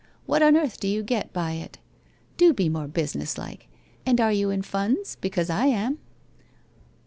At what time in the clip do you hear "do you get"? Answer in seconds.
0.79-1.31